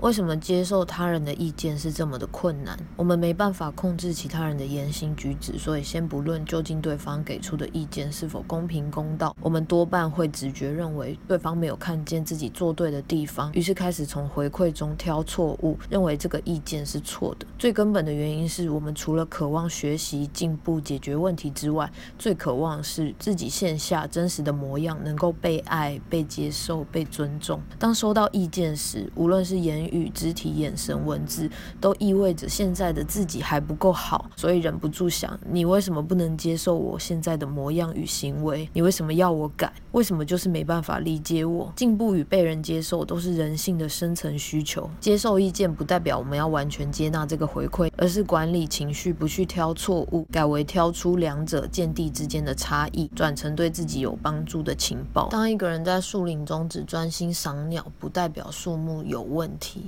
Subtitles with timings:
[0.00, 2.74] 为什么接受他人的意见是这么的困难？
[2.96, 17.46] 我们没办法控制其他人的言行举止，所以先不论究竟对方给出的意见是否公平公道，我们多半会直觉认为对方没有看见自己做对的地方，于是开始从回馈中挑错误，认为这个意见是错的。
[17.58, 27.60] 最根本的原因是我们除了渴望学习进步、解决问题之外，最渴望是自己线下真实的模样能够被爱、被接受、被尊重。
[27.78, 31.48] 当收到意见时，无论是言语、与肢体、眼神、文字，
[31.80, 38.68] 都意味着现在的自己还不够好，所以忍不住想：你为什么不能接受我现在的模样与行为？
[38.72, 39.72] 你为什么要我改？
[39.92, 41.72] 为什么就是没办法理解我？
[41.76, 44.88] 进步与被人接受都是人性的深层需求。
[45.00, 55.28] 接受意见不代表我们要完全接纳这个回馈，而是管理情绪，不去挑错误，改为挑出两者见地之间的差异，转成对自己有帮助的情报。
[55.30, 59.79] 当一个人在树林中只专心赏鸟，不代表树木有问题。